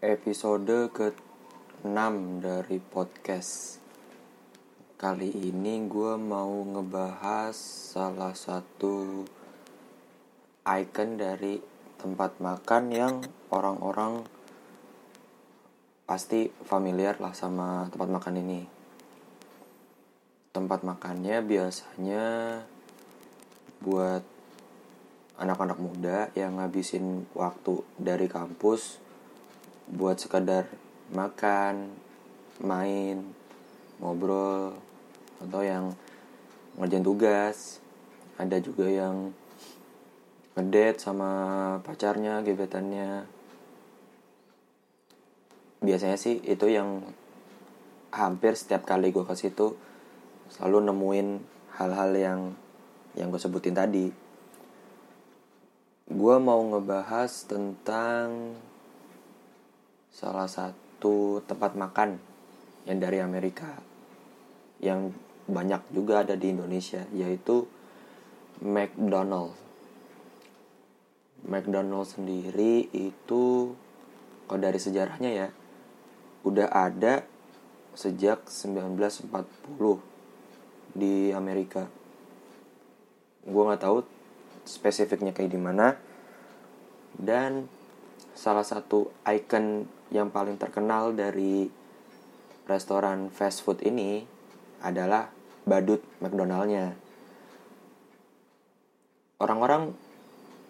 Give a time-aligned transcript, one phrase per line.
[0.00, 1.92] episode ke-6
[2.40, 3.76] dari podcast.
[4.96, 7.52] Kali ini gue mau ngebahas
[7.92, 9.28] salah satu
[10.64, 11.60] icon dari
[12.00, 13.14] tempat makan yang
[13.52, 14.24] orang-orang
[16.08, 18.60] pasti familiar lah sama tempat makan ini.
[20.56, 22.24] Tempat makannya biasanya
[23.84, 24.24] buat
[25.36, 29.09] anak-anak muda yang ngabisin waktu dari kampus
[29.90, 30.70] buat sekadar
[31.10, 31.90] makan,
[32.62, 33.26] main,
[33.98, 34.78] ngobrol,
[35.42, 35.92] atau yang
[36.78, 37.82] ngerjain tugas.
[38.38, 39.34] Ada juga yang
[40.54, 41.30] ngedate sama
[41.82, 43.26] pacarnya, gebetannya.
[45.80, 47.04] Biasanya sih itu yang
[48.12, 49.78] hampir setiap kali gue ke situ
[50.50, 51.28] selalu nemuin
[51.78, 52.40] hal-hal yang
[53.14, 54.12] yang gue sebutin tadi.
[56.10, 58.58] Gue mau ngebahas tentang
[60.10, 62.18] salah satu tempat makan
[62.84, 63.78] yang dari Amerika
[64.82, 65.14] yang
[65.46, 67.66] banyak juga ada di Indonesia yaitu
[68.60, 69.56] McDonald.
[71.46, 73.72] McDonald sendiri itu
[74.44, 75.48] kalau dari sejarahnya ya
[76.44, 77.24] udah ada
[77.96, 79.30] sejak 1940
[80.94, 81.88] di Amerika.
[83.44, 84.04] Gue nggak tahu
[84.68, 85.96] spesifiknya kayak gimana
[87.16, 87.66] dan
[88.36, 91.70] salah satu icon yang paling terkenal dari
[92.66, 94.22] restoran fast food ini
[94.82, 95.30] adalah
[95.66, 96.94] badut McDonaldnya.
[99.40, 99.94] Orang-orang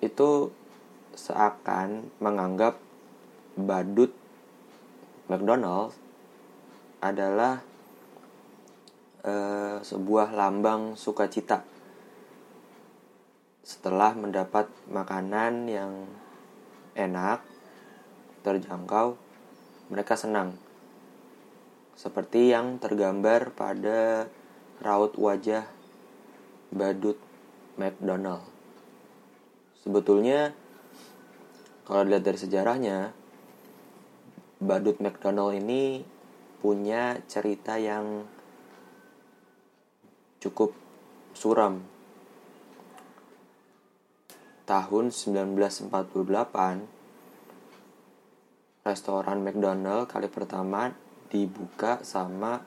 [0.00, 0.52] itu
[1.12, 2.78] seakan menganggap
[3.58, 4.12] badut
[5.28, 5.92] McDonald
[7.02, 7.60] adalah
[9.26, 11.66] uh, sebuah lambang sukacita
[13.62, 15.92] setelah mendapat makanan yang
[16.98, 17.38] enak,
[18.42, 19.14] terjangkau,
[19.92, 20.56] mereka senang.
[21.92, 24.24] Seperti yang tergambar pada
[24.80, 25.68] raut wajah
[26.72, 27.20] badut
[27.76, 28.48] McDonald.
[29.84, 30.56] Sebetulnya
[31.84, 33.12] kalau dilihat dari sejarahnya,
[34.62, 36.00] badut McDonald ini
[36.64, 38.24] punya cerita yang
[40.40, 40.72] cukup
[41.36, 41.84] suram.
[44.62, 47.01] Tahun 1948,
[48.82, 50.90] restoran McDonald kali pertama
[51.30, 52.62] dibuka sama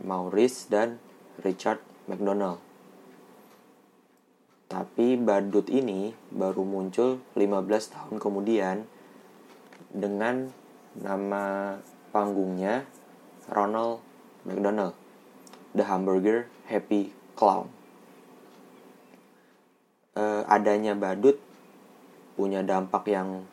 [0.00, 0.96] Maurice dan
[1.44, 2.60] Richard McDonald.
[4.70, 8.76] Tapi badut ini baru muncul 15 tahun kemudian
[9.90, 10.48] dengan
[10.96, 11.76] nama
[12.14, 12.86] panggungnya
[13.50, 14.00] Ronald
[14.46, 14.94] McDonald,
[15.74, 17.66] The Hamburger Happy Clown.
[20.14, 21.36] E, adanya badut
[22.38, 23.44] punya dampak yang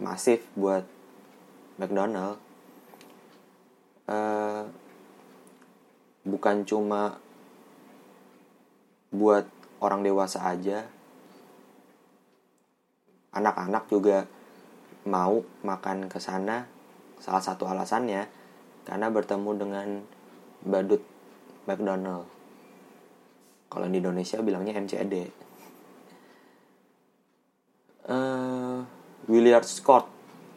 [0.00, 0.88] masif buat
[1.78, 2.36] McDonald.
[4.08, 4.66] Uh,
[6.28, 7.16] bukan cuma
[9.14, 9.48] buat
[9.80, 10.84] orang dewasa aja.
[13.32, 14.26] Anak-anak juga
[15.06, 16.66] mau makan ke sana.
[17.22, 18.26] Salah satu alasannya
[18.84, 19.88] karena bertemu dengan
[20.66, 21.02] badut
[21.64, 22.26] McDonald.
[23.68, 25.48] Kalau di Indonesia bilangnya MCD
[28.08, 28.78] uh, eh,
[29.28, 30.08] Williard Scott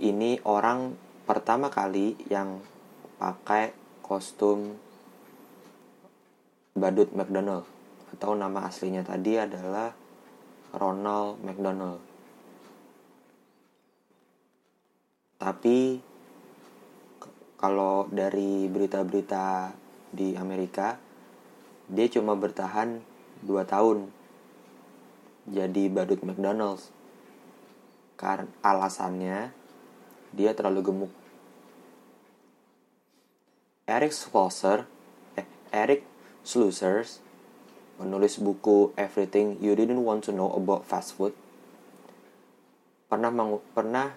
[0.00, 2.60] ini orang pertama kali yang
[3.16, 3.72] pakai
[4.04, 4.76] kostum
[6.76, 7.64] badut McDonald
[8.12, 9.96] atau nama aslinya tadi adalah
[10.76, 12.02] Ronald McDonald.
[15.40, 16.00] Tapi
[17.56, 19.72] kalau dari berita-berita
[20.12, 21.00] di Amerika
[21.88, 23.00] dia cuma bertahan
[23.44, 24.08] 2 tahun
[25.48, 26.88] jadi badut McDonald's
[28.16, 29.63] karena alasannya
[30.34, 31.12] dia terlalu gemuk.
[33.86, 34.88] Eric Schlosser,
[35.38, 36.02] eh, Eric
[36.42, 37.06] Schlusser
[38.02, 41.36] menulis buku Everything You Didn't Want to Know About Fast Food
[43.06, 44.10] pernah mengu pernah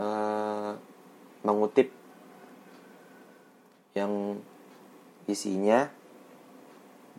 [0.00, 0.72] uh,
[1.44, 1.92] mengutip
[3.92, 4.40] yang
[5.28, 5.92] isinya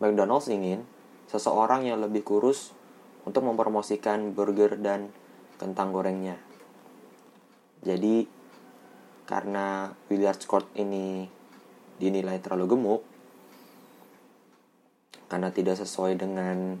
[0.02, 0.82] McDonald's ingin
[1.30, 2.74] seseorang yang lebih kurus
[3.22, 5.14] untuk mempromosikan burger dan
[5.62, 6.34] kentang gorengnya.
[7.82, 8.26] Jadi
[9.26, 11.26] karena Williard Scott ini
[11.98, 13.02] dinilai terlalu gemuk
[15.26, 16.76] karena tidak sesuai dengan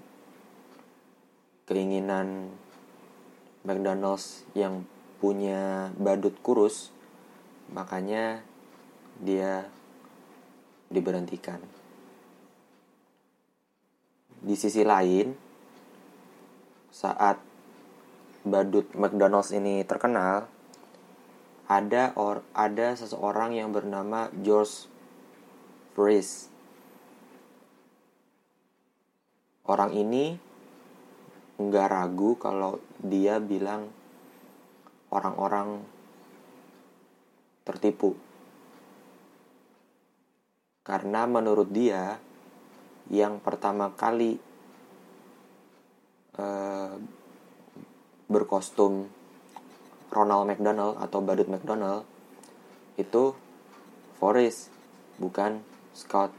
[1.66, 2.52] keinginan
[3.64, 4.84] McDonald's yang
[5.18, 6.92] punya badut kurus
[7.72, 8.44] makanya
[9.18, 9.64] dia
[10.92, 11.64] diberhentikan.
[14.42, 15.32] Di sisi lain
[16.92, 17.40] saat
[18.44, 20.51] badut McDonald's ini terkenal
[21.72, 24.92] ada or ada seseorang yang bernama George
[25.96, 26.52] Fries.
[29.64, 30.36] Orang ini
[31.56, 33.88] nggak ragu kalau dia bilang
[35.08, 35.80] orang-orang
[37.64, 38.12] tertipu.
[40.82, 42.20] Karena menurut dia
[43.08, 44.36] yang pertama kali
[46.36, 46.98] uh,
[48.26, 49.21] berkostum
[50.12, 52.04] Ronald McDonald atau Badut McDonald
[53.00, 53.32] itu
[54.20, 54.68] Forrest
[55.16, 55.64] bukan
[55.96, 56.30] Scott.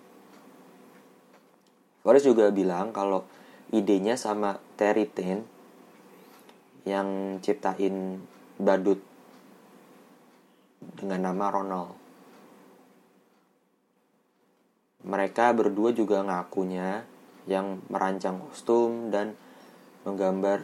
[2.05, 3.25] Forrest juga bilang kalau
[3.73, 5.41] idenya sama Terry Ten
[6.85, 8.21] yang ciptain
[8.61, 9.01] badut
[10.99, 11.95] dengan nama Ronald.
[15.03, 17.03] Mereka berdua juga ngakunya
[17.43, 19.35] yang merancang kostum dan
[20.07, 20.63] menggambar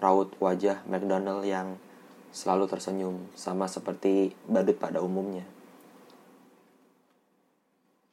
[0.00, 1.76] raut wajah McDonald yang
[2.36, 5.48] selalu tersenyum, sama seperti badut pada umumnya.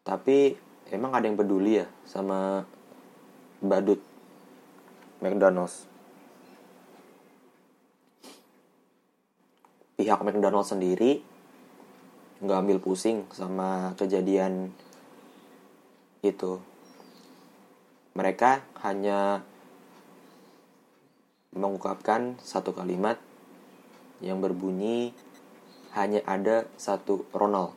[0.08, 0.56] Tapi
[0.96, 2.64] emang ada yang peduli ya sama
[3.60, 4.00] badut
[5.20, 5.92] McDonald's?
[10.00, 11.20] Pihak McDonald's sendiri
[12.40, 14.72] nggak ambil pusing sama kejadian
[16.24, 16.64] itu.
[18.16, 19.44] Mereka hanya
[21.52, 23.20] mengungkapkan satu kalimat
[24.24, 25.12] yang berbunyi
[25.92, 27.76] hanya ada satu Ronald.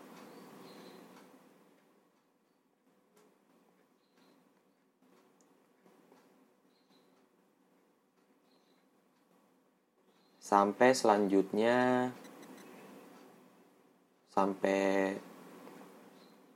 [10.38, 12.14] Sampai selanjutnya
[14.30, 15.18] sampai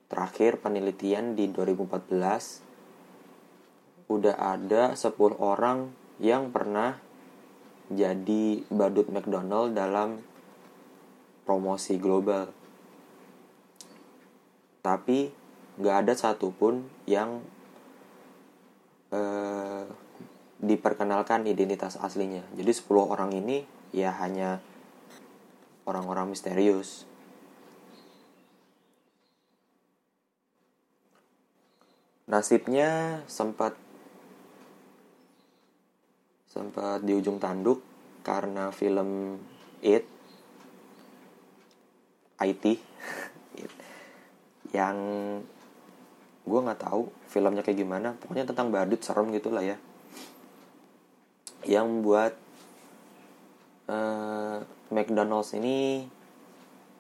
[0.06, 5.10] terakhir penelitian di 2014 udah ada 10
[5.42, 5.90] orang
[6.22, 7.09] yang pernah
[7.90, 10.22] jadi badut McDonald dalam
[11.42, 12.46] promosi global.
[14.80, 15.34] Tapi
[15.82, 17.42] gak ada satupun yang
[19.10, 19.84] eh,
[20.62, 22.46] diperkenalkan identitas aslinya.
[22.54, 24.62] Jadi 10 orang ini ya hanya
[25.82, 27.10] orang-orang misterius.
[32.30, 33.74] Nasibnya sempat
[36.50, 37.78] sempat di ujung tanduk
[38.26, 39.38] karena film
[39.80, 40.02] It
[42.42, 42.64] IT
[44.76, 44.96] yang
[46.42, 48.18] gue nggak tahu filmnya kayak gimana.
[48.18, 49.76] Pokoknya tentang badut serem gitulah ya.
[51.62, 52.32] Yang buat
[53.86, 54.58] uh,
[54.90, 56.08] McDonald's ini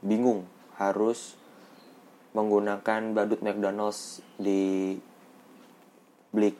[0.04, 0.46] bingung
[0.78, 1.34] harus
[2.36, 4.94] menggunakan badut McDonald's di
[6.30, 6.54] Blik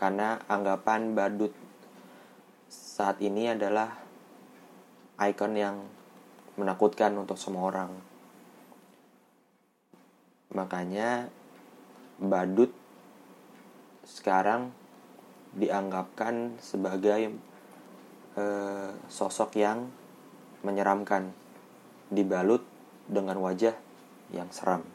[0.00, 1.52] karena anggapan badut
[2.94, 3.90] saat ini adalah
[5.18, 5.82] ikon yang
[6.54, 7.90] menakutkan untuk semua orang.
[10.54, 11.26] Makanya
[12.22, 12.70] badut
[14.06, 14.70] sekarang
[15.58, 17.34] dianggapkan sebagai
[18.38, 19.90] eh, sosok yang
[20.62, 21.34] menyeramkan
[22.14, 22.62] dibalut
[23.10, 23.74] dengan wajah
[24.30, 24.93] yang seram.